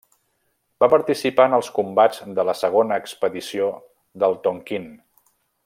[0.83, 3.69] Va participar en els combats de la segona expedició
[4.25, 4.93] del Tonquín.